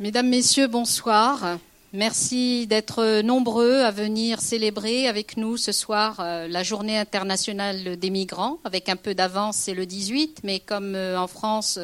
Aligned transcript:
Mesdames, 0.00 0.28
Messieurs, 0.28 0.66
bonsoir. 0.66 1.58
Merci 1.92 2.66
d'être 2.66 3.20
nombreux 3.20 3.82
à 3.82 3.92
venir 3.92 4.40
célébrer 4.40 5.06
avec 5.06 5.36
nous 5.36 5.56
ce 5.56 5.70
soir 5.70 6.16
euh, 6.18 6.48
la 6.48 6.64
journée 6.64 6.98
internationale 6.98 7.96
des 7.96 8.10
migrants. 8.10 8.58
Avec 8.64 8.88
un 8.88 8.96
peu 8.96 9.14
d'avance, 9.14 9.56
c'est 9.56 9.72
le 9.72 9.86
18, 9.86 10.40
mais 10.42 10.58
comme 10.58 10.96
euh, 10.96 11.16
en 11.16 11.28
France, 11.28 11.78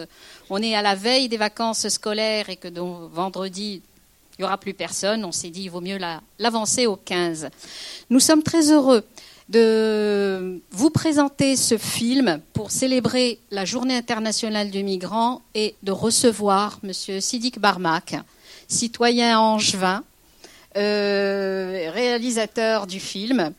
on 0.50 0.60
est 0.60 0.74
à 0.74 0.82
la 0.82 0.96
veille 0.96 1.28
des 1.28 1.36
vacances 1.36 1.88
scolaires 1.88 2.50
et 2.50 2.56
que 2.56 2.66
donc 2.66 3.12
vendredi, 3.12 3.80
il 4.36 4.42
n'y 4.42 4.44
aura 4.44 4.58
plus 4.58 4.74
personne, 4.74 5.24
on 5.24 5.30
s'est 5.30 5.50
dit 5.50 5.62
il 5.62 5.70
vaut 5.70 5.80
mieux 5.80 5.98
l'avancer 6.40 6.88
au 6.88 6.96
15. 6.96 7.48
Nous 8.10 8.20
sommes 8.20 8.42
très 8.42 8.72
heureux 8.72 9.04
de 9.50 10.19
vous 10.80 10.88
présenter 10.88 11.56
ce 11.56 11.76
film 11.76 12.40
pour 12.54 12.70
célébrer 12.70 13.38
la 13.50 13.66
journée 13.66 13.94
internationale 13.94 14.70
du 14.70 14.82
migrant 14.82 15.42
et 15.54 15.74
de 15.82 15.92
recevoir 15.92 16.80
M. 16.82 17.20
Sidik 17.20 17.58
Barmak 17.58 18.14
citoyen 18.66 19.38
angevin, 19.38 20.02
euh, 20.78 21.90
réalisateur 21.92 22.86
du 22.86 22.98
film. 22.98 23.52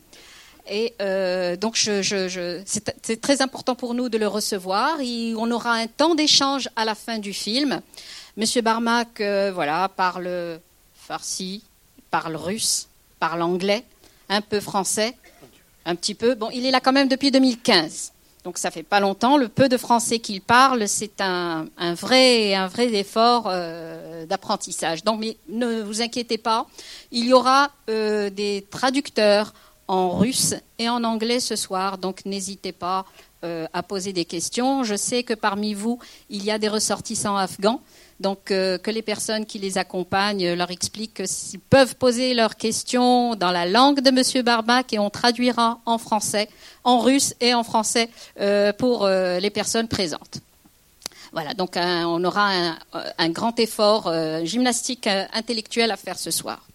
Et 0.67 0.95
euh, 0.99 1.55
donc, 1.55 1.77
c'est 1.77 3.21
très 3.21 3.43
important 3.43 3.75
pour 3.75 3.93
nous 3.93 4.09
de 4.09 4.17
le 4.17 4.27
recevoir. 4.27 4.97
on 4.99 5.51
aura 5.51 5.73
un 5.73 5.85
temps 5.85 6.15
d'échange 6.15 6.69
à 6.75 6.85
la 6.85 6.95
fin 6.95 7.19
du 7.19 7.33
film. 7.33 7.81
Monsieur 8.35 8.63
Barmak, 8.63 9.21
euh, 9.21 9.51
voilà, 9.53 9.91
parle 9.95 10.59
farsi, 10.95 11.61
parle 12.09 12.35
russe, 12.35 12.87
parle 13.19 13.43
anglais, 13.43 13.83
un 14.27 14.41
peu 14.41 14.59
français, 14.59 15.15
un 15.85 15.95
petit 15.95 16.15
peu. 16.15 16.35
Bon, 16.35 16.49
il 16.53 16.65
est 16.65 16.71
là 16.71 16.79
quand 16.79 16.93
même 16.93 17.07
depuis 17.07 17.31
2015. 17.31 18.13
Donc 18.43 18.57
ça 18.57 18.71
fait 18.71 18.83
pas 18.83 18.99
longtemps. 18.99 19.37
Le 19.37 19.47
peu 19.47 19.69
de 19.69 19.77
français 19.77 20.19
qu'il 20.19 20.41
parle, 20.41 20.87
c'est 20.87 21.21
un, 21.21 21.67
vrai, 21.93 22.53
effort 22.93 23.45
euh, 23.47 24.25
d'apprentissage. 24.25 25.03
Donc 25.03 25.23
ne 25.47 25.81
vous 25.81 26.01
inquiétez 26.01 26.37
pas, 26.37 26.65
il 27.11 27.25
y 27.25 27.33
aura 27.33 27.69
euh, 27.89 28.29
des 28.29 28.65
traducteurs 28.69 29.53
en 29.87 30.17
russe 30.17 30.55
et 30.79 30.89
en 30.89 31.03
anglais 31.03 31.39
ce 31.39 31.55
soir. 31.55 31.97
Donc 31.97 32.25
n'hésitez 32.25 32.71
pas 32.71 33.05
euh, 33.43 33.67
à 33.73 33.83
poser 33.83 34.13
des 34.13 34.25
questions. 34.25 34.83
Je 34.83 34.95
sais 34.95 35.23
que 35.23 35.33
parmi 35.33 35.73
vous, 35.73 35.99
il 36.29 36.43
y 36.43 36.51
a 36.51 36.59
des 36.59 36.69
ressortissants 36.69 37.37
afghans. 37.37 37.81
Donc, 38.21 38.51
euh, 38.51 38.77
que 38.77 38.91
les 38.91 39.01
personnes 39.01 39.47
qui 39.47 39.57
les 39.57 39.79
accompagnent 39.79 40.53
leur 40.53 40.69
expliquent 40.69 41.23
s'ils 41.25 41.59
peuvent 41.59 41.95
poser 41.95 42.35
leurs 42.35 42.55
questions 42.55 43.33
dans 43.33 43.49
la 43.49 43.65
langue 43.65 43.99
de 43.99 44.09
M. 44.09 44.45
Barbac 44.45 44.93
et 44.93 44.99
on 44.99 45.09
traduira 45.09 45.79
en 45.87 45.97
français, 45.97 46.47
en 46.83 46.99
russe 46.99 47.33
et 47.41 47.55
en 47.55 47.63
français 47.63 48.09
euh, 48.39 48.73
pour 48.73 49.05
euh, 49.05 49.39
les 49.39 49.49
personnes 49.49 49.87
présentes. 49.87 50.37
Voilà, 51.33 51.55
donc 51.55 51.77
on 51.77 52.23
aura 52.25 52.51
un, 52.51 52.77
un 53.17 53.29
grand 53.29 53.57
effort 53.57 54.13
gymnastique 54.43 55.07
intellectuel 55.07 55.89
à 55.89 55.95
faire 55.95 56.19
ce 56.19 56.29
soir. 56.29 56.67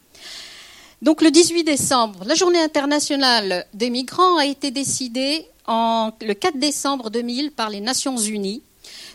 Donc 1.03 1.21
le 1.21 1.31
18 1.31 1.63
décembre, 1.63 2.25
la 2.25 2.35
journée 2.35 2.61
internationale 2.61 3.67
des 3.75 3.91
migrants 3.91 4.39
a 4.39 4.47
été 4.47 4.71
décidée 4.71 5.47
le 5.69 6.33
4 6.33 6.59
décembre 6.59 7.11
2000 7.11 7.53
par 7.53 7.71
les 7.71 7.81
Nations 7.81 8.17
Unies 8.17 8.63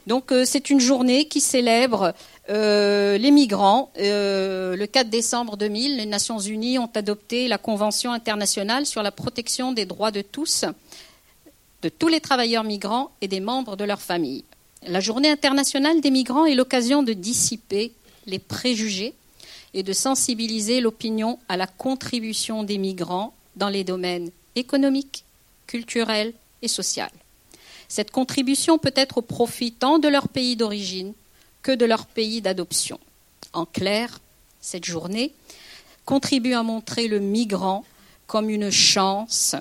donc 0.07 0.31
euh, 0.31 0.43
c'est 0.45 0.69
une 0.69 0.79
journée 0.79 1.25
qui 1.25 1.41
célèbre 1.41 2.13
euh, 2.49 3.17
les 3.17 3.31
migrants. 3.31 3.91
Euh, 3.99 4.75
le 4.75 4.87
4 4.87 5.09
décembre 5.09 5.57
2000, 5.57 5.97
les 5.97 6.05
Nations 6.05 6.39
Unies 6.39 6.79
ont 6.79 6.89
adopté 6.95 7.47
la 7.47 7.57
Convention 7.57 8.11
internationale 8.11 8.85
sur 8.85 9.03
la 9.03 9.11
protection 9.11 9.73
des 9.73 9.85
droits 9.85 10.11
de 10.11 10.21
tous, 10.21 10.65
de 11.81 11.89
tous 11.89 12.07
les 12.07 12.19
travailleurs 12.19 12.63
migrants 12.63 13.11
et 13.21 13.27
des 13.27 13.39
membres 13.39 13.75
de 13.75 13.83
leurs 13.83 14.01
familles. 14.01 14.43
La 14.87 14.99
journée 14.99 15.29
internationale 15.29 16.01
des 16.01 16.09
migrants 16.09 16.45
est 16.45 16.55
l'occasion 16.55 17.03
de 17.03 17.13
dissiper 17.13 17.93
les 18.25 18.39
préjugés 18.39 19.13
et 19.73 19.83
de 19.83 19.93
sensibiliser 19.93 20.81
l'opinion 20.81 21.37
à 21.47 21.57
la 21.57 21.67
contribution 21.67 22.63
des 22.63 22.79
migrants 22.79 23.33
dans 23.55 23.69
les 23.69 23.83
domaines 23.83 24.31
économiques, 24.55 25.23
culturels 25.67 26.33
et 26.61 26.67
sociaux. 26.67 27.03
Cette 27.87 28.11
contribution 28.11 28.77
peut 28.77 28.93
être 28.95 29.17
au 29.17 29.21
profit 29.21 29.73
tant 29.73 29.99
de 29.99 30.07
leur 30.07 30.29
pays 30.29 30.55
d'origine 30.55 31.13
que 31.61 31.71
de 31.71 31.85
leur 31.85 32.05
pays 32.05 32.41
d'adoption. 32.41 32.99
En 33.53 33.65
clair, 33.65 34.19
cette 34.61 34.85
journée 34.85 35.33
contribue 36.05 36.53
à 36.53 36.63
montrer 36.63 37.07
le 37.07 37.19
migrant 37.19 37.83
comme 38.27 38.49
une 38.49 38.71
chance, 38.71 39.55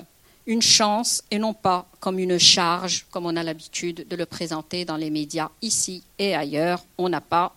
une 0.47 0.62
chance 0.62 1.25
et 1.31 1.38
non 1.38 1.55
pas 1.55 1.88
comme 1.99 2.19
une 2.19 2.38
charge, 2.38 3.06
comme 3.11 3.27
on 3.27 3.37
a 3.37 3.43
l'habitude 3.43 4.06
de 4.09 4.17
le 4.17 4.27
présenter 4.27 4.84
dans 4.84 4.97
les 4.97 5.11
médias 5.11 5.50
ici 5.61 6.03
et 6.19 6.34
ailleurs. 6.34 6.84
On 6.99 7.09
n'a 7.09 7.21
pas 7.21 7.55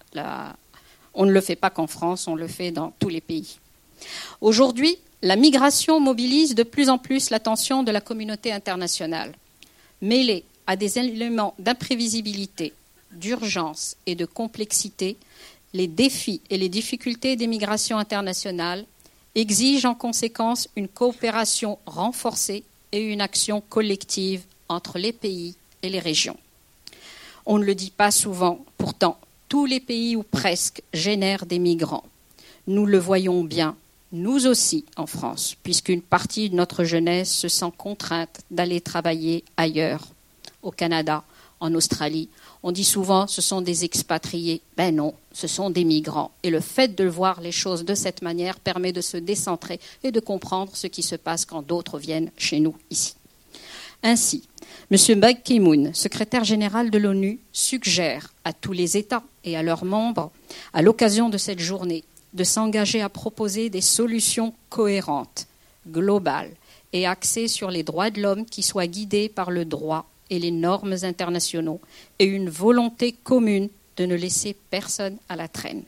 on 1.14 1.26
ne 1.26 1.32
le 1.32 1.42
fait 1.42 1.56
pas 1.56 1.70
qu'en 1.70 1.88
France, 1.88 2.28
on 2.28 2.36
le 2.36 2.48
fait 2.48 2.72
dans 2.72 2.92
tous 3.00 3.10
les 3.10 3.22
pays. 3.22 3.58
Aujourd'hui, 4.42 4.98
la 5.24 5.38
migration 5.38 6.02
mobilise 6.02 6.54
de 6.54 6.64
plus 6.64 6.90
en 6.90 6.98
plus 6.98 7.30
l'attention 7.30 7.82
de 7.82 7.92
la 7.92 8.02
communauté 8.02 8.52
internationale. 8.52 9.32
Mêlée 10.02 10.44
à 10.68 10.76
des 10.76 11.00
éléments 11.00 11.56
d'imprévisibilité, 11.60 12.74
d'urgence 13.14 13.96
et 14.06 14.16
de 14.16 14.26
complexité, 14.26 15.16
les 15.74 15.88
défis 15.88 16.42
et 16.50 16.58
les 16.58 16.68
difficultés 16.68 17.38
des 17.38 17.48
migrations 17.48 17.98
internationales 17.98 18.86
exigent 19.34 19.86
en 19.86 19.96
conséquence 19.96 20.68
une 20.76 20.90
coopération 20.90 21.80
renforcée 21.86 22.66
et 22.92 23.02
une 23.02 23.22
action 23.22 23.62
collective 23.62 24.44
entre 24.68 25.00
les 25.00 25.14
pays 25.14 25.56
et 25.84 25.90
les 25.90 26.00
régions. 26.00 26.38
On 27.46 27.58
ne 27.58 27.64
le 27.64 27.76
dit 27.76 27.94
pas 27.96 28.12
souvent, 28.12 28.64
pourtant, 28.78 29.18
tous 29.48 29.66
les 29.66 29.80
pays 29.80 30.18
ou 30.18 30.24
presque 30.24 30.82
génèrent 30.94 31.46
des 31.46 31.60
migrants. 31.60 32.04
Nous 32.68 32.86
le 32.86 32.98
voyons 32.98 33.44
bien, 33.44 33.78
nous 34.14 34.46
aussi 34.46 34.86
en 34.96 35.08
France, 35.08 35.56
puisqu'une 35.64 36.02
partie 36.02 36.50
de 36.50 36.56
notre 36.56 36.84
jeunesse 36.84 37.34
se 37.34 37.48
sent 37.48 37.72
contrainte 37.78 38.42
d'aller 38.52 38.80
travailler 38.80 39.44
ailleurs 39.58 40.08
au 40.62 40.72
Canada, 40.72 41.24
en 41.60 41.74
Australie. 41.76 42.30
On 42.62 42.72
dit 42.72 42.84
souvent 42.84 43.26
ce 43.26 43.42
sont 43.42 43.62
des 43.62 43.86
expatriés. 43.86 44.62
Ben 44.78 44.94
non, 44.94 45.14
ce 45.32 45.48
sont 45.48 45.70
des 45.70 45.86
migrants. 45.86 46.32
Et 46.44 46.50
le 46.50 46.60
fait 46.60 46.94
de 46.94 47.06
voir 47.06 47.42
les 47.42 47.54
choses 47.54 47.86
de 47.86 47.96
cette 47.96 48.22
manière 48.22 48.60
permet 48.60 48.92
de 48.92 49.02
se 49.02 49.18
décentrer 49.18 49.80
et 50.04 50.12
de 50.12 50.20
comprendre 50.20 50.76
ce 50.76 50.88
qui 50.88 51.04
se 51.04 51.16
passe 51.16 51.46
quand 51.46 51.66
d'autres 51.66 52.00
viennent 52.00 52.32
chez 52.38 52.60
nous 52.60 52.76
ici. 52.92 53.16
Ainsi, 54.04 54.44
M. 54.92 55.20
Ban 55.20 55.34
Ki-moon, 55.34 55.92
secrétaire 55.94 56.44
général 56.44 56.92
de 56.92 56.98
l'ONU, 56.98 57.40
suggère 57.54 58.34
à 58.44 58.52
tous 58.52 58.74
les 58.74 58.98
États 58.98 59.24
et 59.46 59.56
à 59.56 59.64
leurs 59.64 59.86
membres, 59.86 60.32
à 60.74 60.82
l'occasion 60.82 61.30
de 61.30 61.38
cette 61.38 61.60
journée, 61.60 62.04
de 62.34 62.44
s'engager 62.44 63.02
à 63.02 63.10
proposer 63.10 63.70
des 63.70 63.82
solutions 63.82 64.54
cohérentes, 64.70 65.48
globales 65.88 66.52
et 66.92 67.06
axées 67.06 67.48
sur 67.48 67.72
les 67.72 67.84
droits 67.84 68.10
de 68.10 68.22
l'homme 68.22 68.46
qui 68.46 68.64
soient 68.64 68.88
guidées 68.88 69.30
par 69.30 69.52
le 69.52 69.66
droit 69.66 70.10
et 70.30 70.40
les 70.40 70.52
normes 70.52 70.96
internationaux 71.04 71.82
et 72.20 72.26
une 72.26 72.50
volonté 72.50 73.12
commune 73.12 73.70
de 73.98 74.06
ne 74.06 74.16
laisser 74.16 74.56
personne 74.70 75.18
à 75.30 75.36
la 75.36 75.48
traîne. 75.48 75.84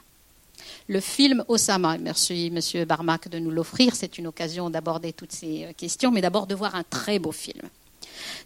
Le 0.88 1.00
film 1.00 1.44
Osama, 1.48 1.98
merci 1.98 2.52
Monsieur 2.52 2.86
Barmak 2.86 3.28
de 3.28 3.40
nous 3.40 3.50
l'offrir, 3.50 3.96
c'est 3.96 4.20
une 4.20 4.28
occasion 4.28 4.70
d'aborder 4.70 5.14
toutes 5.14 5.32
ces 5.32 5.66
euh, 5.66 5.74
questions, 5.76 6.12
mais 6.12 6.22
d'abord 6.22 6.46
de 6.46 6.54
voir 6.54 6.76
un 6.76 6.84
très 6.84 7.18
beau 7.18 7.32
film. 7.32 7.64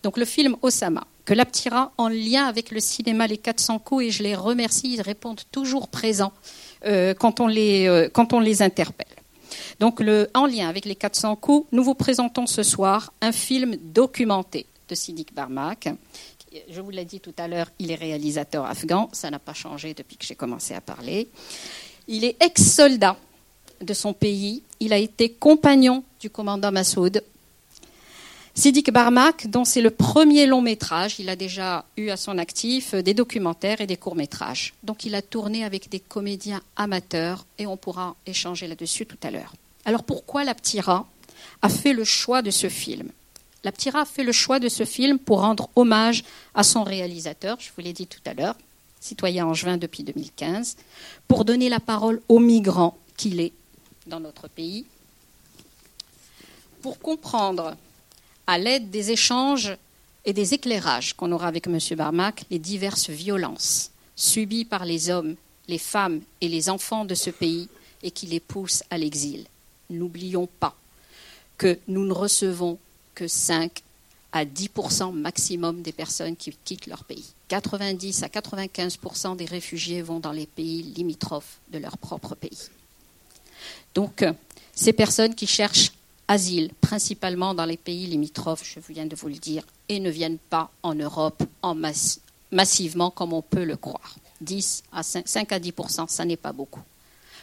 Donc 0.03 0.17
le 0.17 0.23
film 0.23 0.55
Osama, 0.61 1.05
que 1.25 1.33
l'Aptira 1.33 1.91
en 1.97 2.07
lien 2.07 2.45
avec 2.45 2.71
le 2.71 2.79
cinéma 2.79 3.27
Les 3.27 3.37
400 3.37 3.79
coups, 3.79 4.05
et 4.05 4.11
je 4.11 4.23
les 4.23 4.35
remercie, 4.35 4.93
ils 4.93 5.01
répondent 5.01 5.41
toujours 5.51 5.89
présents 5.89 6.31
euh, 6.85 7.13
quand, 7.13 7.39
on 7.39 7.47
les, 7.47 7.87
euh, 7.87 8.09
quand 8.11 8.33
on 8.33 8.39
les 8.39 8.61
interpelle. 8.61 9.07
Donc 9.79 10.01
en 10.33 10.45
lien 10.45 10.69
avec 10.69 10.85
les 10.85 10.95
400 10.95 11.35
coups, 11.37 11.67
nous 11.71 11.83
vous 11.83 11.95
présentons 11.95 12.45
ce 12.47 12.63
soir 12.63 13.13
un 13.21 13.31
film 13.31 13.75
documenté 13.81 14.65
de 14.87 14.95
Sidik 14.95 15.33
Barmak. 15.33 15.89
Je 16.69 16.81
vous 16.81 16.89
l'ai 16.89 17.05
dit 17.05 17.19
tout 17.19 17.33
à 17.37 17.47
l'heure, 17.47 17.71
il 17.79 17.91
est 17.91 17.95
réalisateur 17.95 18.65
afghan, 18.65 19.09
ça 19.13 19.29
n'a 19.29 19.39
pas 19.39 19.53
changé 19.53 19.93
depuis 19.93 20.17
que 20.17 20.25
j'ai 20.25 20.35
commencé 20.35 20.73
à 20.73 20.81
parler. 20.81 21.29
Il 22.07 22.25
est 22.25 22.41
ex-soldat 22.43 23.15
de 23.81 23.93
son 23.93 24.13
pays, 24.13 24.63
il 24.79 24.91
a 24.93 24.97
été 24.97 25.29
compagnon 25.29 26.03
du 26.19 26.29
commandant 26.29 26.71
Massoud. 26.71 27.23
Sidik 28.55 28.91
Barmak, 28.91 29.47
dont 29.47 29.63
c'est 29.63 29.81
le 29.81 29.91
premier 29.91 30.45
long 30.45 30.61
métrage, 30.61 31.19
il 31.19 31.29
a 31.29 31.35
déjà 31.35 31.85
eu 31.95 32.09
à 32.09 32.17
son 32.17 32.37
actif 32.37 32.93
des 32.93 33.13
documentaires 33.13 33.79
et 33.79 33.87
des 33.87 33.95
courts 33.95 34.15
métrages. 34.15 34.73
Donc 34.83 35.05
il 35.05 35.15
a 35.15 35.21
tourné 35.21 35.63
avec 35.63 35.89
des 35.89 35.99
comédiens 35.99 36.61
amateurs 36.75 37.45
et 37.57 37.67
on 37.67 37.77
pourra 37.77 38.15
échanger 38.25 38.67
là-dessus 38.67 39.05
tout 39.05 39.17
à 39.23 39.31
l'heure. 39.31 39.53
Alors 39.85 40.03
pourquoi 40.03 40.43
la 40.43 40.55
Ptira 40.55 41.07
a 41.61 41.69
fait 41.69 41.93
le 41.93 42.03
choix 42.03 42.41
de 42.41 42.51
ce 42.51 42.67
film? 42.67 43.09
La 43.63 43.71
Ptira 43.71 44.01
a 44.01 44.05
fait 44.05 44.23
le 44.23 44.31
choix 44.31 44.59
de 44.59 44.67
ce 44.67 44.83
film 44.83 45.19
pour 45.19 45.41
rendre 45.41 45.69
hommage 45.75 46.23
à 46.53 46.63
son 46.63 46.83
réalisateur, 46.83 47.57
je 47.59 47.69
vous 47.75 47.81
l'ai 47.81 47.93
dit 47.93 48.07
tout 48.07 48.19
à 48.25 48.33
l'heure, 48.33 48.55
citoyen 48.99 49.45
angevin 49.45 49.77
depuis 49.77 50.03
2015, 50.03 50.75
pour 51.27 51.45
donner 51.45 51.69
la 51.69 51.79
parole 51.79 52.21
aux 52.27 52.39
migrants 52.39 52.97
qu'il 53.15 53.39
est 53.39 53.53
dans 54.07 54.19
notre 54.19 54.47
pays, 54.47 54.85
pour 56.81 56.99
comprendre, 56.99 57.75
à 58.49 58.57
l'aide 58.57 58.89
des 58.89 59.11
échanges 59.11 59.77
et 60.25 60.33
des 60.33 60.55
éclairages 60.55 61.13
qu'on 61.13 61.31
aura 61.31 61.47
avec 61.47 61.67
M. 61.67 61.77
Barmac, 61.95 62.45
les 62.49 62.57
diverses 62.57 63.11
violences 63.11 63.91
subies 64.15 64.65
par 64.65 64.85
les 64.85 65.11
hommes, 65.11 65.35
les 65.67 65.77
femmes 65.77 66.21
et 66.41 66.47
les 66.47 66.67
enfants 66.67 67.05
de 67.05 67.13
ce 67.13 67.29
pays 67.29 67.69
et 68.01 68.09
qui 68.09 68.25
les 68.25 68.39
pousse 68.39 68.81
à 68.89 68.97
l'exil. 68.97 69.45
N'oublions 69.91 70.49
pas 70.59 70.75
que 71.59 71.77
nous 71.87 72.03
ne 72.07 72.11
recevons 72.11 72.79
que 73.13 73.27
5 73.27 73.83
à 74.31 74.45
10% 74.45 75.13
maximum 75.13 75.83
des 75.83 75.91
personnes 75.91 76.35
qui 76.35 76.51
quittent 76.65 76.87
leur 76.87 77.03
pays. 77.03 77.33
90 77.49 78.23
à 78.23 78.29
95% 78.29 79.35
des 79.35 79.45
réfugiés 79.45 80.01
vont 80.01 80.19
dans 80.19 80.31
les 80.31 80.47
pays 80.47 80.81
limitrophes 80.81 81.59
de 81.71 81.77
leur 81.77 81.99
propre 81.99 82.33
pays. 82.33 82.69
Donc, 83.93 84.23
euh, 84.23 84.33
ces 84.73 84.93
personnes 84.93 85.35
qui 85.35 85.45
cherchent 85.45 85.91
asile, 86.29 86.71
principalement 86.79 87.53
dans 87.53 87.65
les 87.65 87.75
pays 87.75 88.05
limitrophes, 88.05 88.63
je 88.63 88.79
viens 88.93 89.07
de 89.07 89.15
vous 89.15 89.27
le 89.27 89.35
dire, 89.35 89.63
et 89.89 89.99
ne 89.99 90.09
viennent 90.09 90.37
pas 90.37 90.69
en 90.83 90.93
Europe 90.93 91.43
en 91.63 91.75
massivement 92.51 93.09
comme 93.09 93.33
on 93.33 93.41
peut 93.41 93.65
le 93.65 93.75
croire. 93.75 94.15
10 94.39 94.83
à 94.93 95.03
5, 95.03 95.51
à 95.51 95.59
10 95.59 95.73
ça 96.07 96.23
n'est 96.23 96.37
pas 96.37 96.53
beaucoup. 96.53 96.83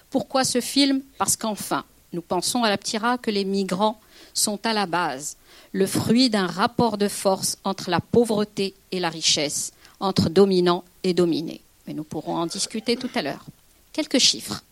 Pourquoi 0.09 0.45
ce 0.45 0.61
film? 0.61 1.03
Parce 1.19 1.37
qu'enfin, 1.37 1.85
nous 2.13 2.23
pensons 2.23 2.63
à 2.63 2.71
la 2.71 2.79
Ptira 2.79 3.19
que 3.19 3.31
les 3.31 3.45
migrants 3.45 4.01
sont 4.33 4.65
à 4.65 4.73
la 4.73 4.87
base 4.87 5.37
le 5.73 5.87
fruit 5.87 6.31
d'un 6.31 6.47
rapport 6.47 6.97
de 6.97 7.09
force 7.09 7.59
entre 7.65 7.91
la 7.91 8.01
pauvreté 8.01 8.73
et 8.93 9.01
la 9.01 9.11
richesse, 9.11 9.73
entre 9.99 10.31
dominants 10.31 10.85
et 11.03 11.13
dominés. 11.13 11.61
Mais 11.87 11.93
nous 11.93 12.05
pourrons 12.05 12.37
en 12.37 12.47
discuter 12.47 12.97
tout 12.97 13.11
à 13.15 13.23
l'heure. 13.23 13.45
Quelques 13.93 14.19
chiffres. 14.19 14.63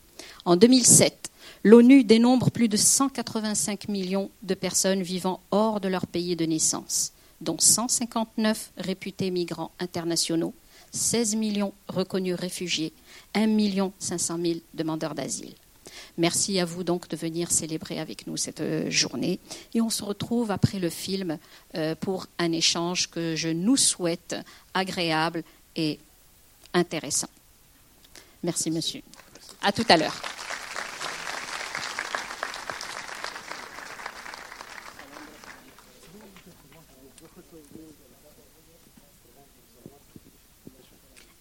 En 0.45 0.57
2007, 0.57 1.24
l'ONU 1.65 2.05
dénombre 2.05 2.51
plus 2.51 2.69
de 2.69 2.77
185 2.77 3.89
millions 3.89 4.31
de 4.43 4.55
personnes 4.55 5.03
vivant 5.03 5.41
hors 5.51 5.81
de 5.81 5.89
leur 5.89 6.07
pays 6.07 6.37
de 6.37 6.45
naissance, 6.45 7.13
dont 7.41 7.59
159 7.59 8.73
réputés 8.77 9.31
migrants 9.31 9.73
internationaux, 9.81 10.55
16 10.93 11.35
millions 11.37 11.73
reconnus 11.89 12.37
réfugiés, 12.37 12.93
1 13.35 13.49
500 13.99 14.39
000 14.41 14.55
demandeurs 14.75 15.15
d'asile. 15.15 15.55
Merci 16.19 16.61
à 16.61 16.65
vous 16.65 16.85
donc 16.85 17.09
de 17.09 17.17
venir 17.17 17.51
célébrer 17.51 17.99
avec 17.99 18.27
nous 18.27 18.37
cette 18.37 18.61
euh, 18.61 18.91
journée. 18.91 19.41
Et 19.75 19.81
on 19.81 19.91
se 19.91 20.05
retrouve 20.05 20.51
après 20.51 20.79
le 20.79 20.91
film 20.91 21.39
euh, 21.75 21.95
pour 21.95 22.27
un 22.39 22.53
échange 22.53 23.11
que 23.11 23.35
je 23.37 23.49
nous 23.49 23.77
souhaite 23.77 24.37
agréable 24.75 25.43
et 25.77 25.99
intéressant. 26.73 27.29
Merci, 28.43 28.71
monsieur. 28.71 29.03
À 29.63 29.73
tout 29.73 29.85
à 29.89 29.97
l'heure. 29.97 30.21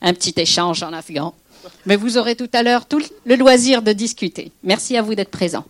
Un 0.03 0.13
petit 0.13 0.33
échange 0.37 0.83
en 0.83 0.93
afghan. 0.93 1.33
Mais 1.85 1.95
vous 1.95 2.17
aurez 2.17 2.35
tout 2.35 2.49
à 2.53 2.61
l'heure 2.61 2.85
tout 2.85 3.01
le 3.25 3.35
loisir 3.35 3.81
de 3.81 3.93
discuter. 3.93 4.51
Merci 4.63 4.97
à 4.97 5.01
vous 5.01 5.15
d'être 5.15 5.31
présents. 5.31 5.65